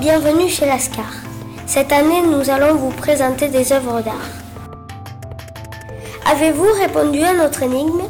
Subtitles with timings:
[0.00, 1.12] Bienvenue chez Lascar.
[1.66, 4.30] Cette année, nous allons vous présenter des œuvres d'art.
[6.24, 8.04] Avez-vous répondu à notre énigme?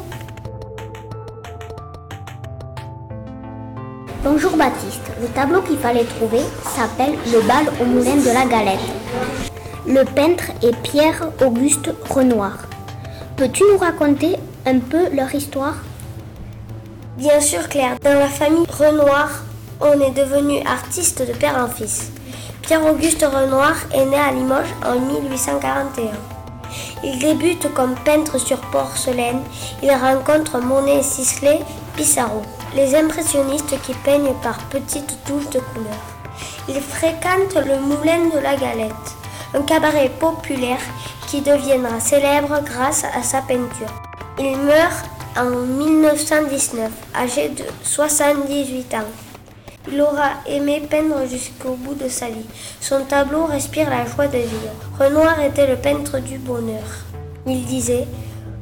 [4.23, 8.79] Bonjour Baptiste, le tableau qu'il fallait trouver s'appelle Le bal au moulin de la galette.
[9.85, 12.53] Le peintre est Pierre-Auguste Renoir.
[13.35, 15.75] Peux-tu nous raconter un peu leur histoire?
[17.17, 19.43] Bien sûr Claire, dans la famille Renoir,
[19.81, 22.11] on est devenu artiste de père en fils.
[22.61, 26.11] Pierre-Auguste Renoir est né à Limoges en 1841.
[27.03, 29.41] Il débute comme peintre sur porcelaine.
[29.81, 31.59] Il rencontre Monet et Sisley
[31.95, 32.43] Pissarro,
[32.75, 35.99] les impressionnistes qui peignent par petites touches de couleur.
[36.69, 38.93] Il fréquente le Moulin de la Galette,
[39.53, 40.79] un cabaret populaire
[41.27, 43.91] qui deviendra célèbre grâce à sa peinture.
[44.39, 45.05] Il meurt
[45.37, 49.30] en 1919, âgé de 78 ans.
[49.89, 52.45] Il aura aimé peindre jusqu'au bout de sa vie.
[52.79, 54.73] Son tableau respire la joie de vivre.
[54.99, 56.83] Renoir était le peintre du bonheur.
[57.47, 58.07] Il disait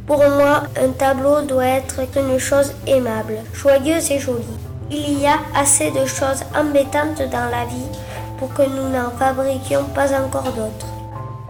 [0.08, 4.46] Pour moi, un tableau doit être une chose aimable, joyeuse et jolie.
[4.90, 8.00] Il y a assez de choses embêtantes dans la vie
[8.38, 10.88] pour que nous n'en fabriquions pas encore d'autres.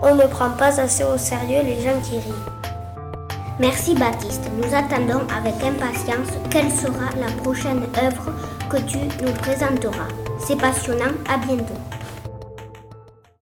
[0.02, 2.59] On ne prend pas assez au sérieux les gens qui rient.
[3.60, 8.32] Merci Baptiste, nous attendons avec impatience quelle sera la prochaine œuvre
[8.70, 10.08] que tu nous présenteras.
[10.40, 11.99] C'est passionnant, à bientôt.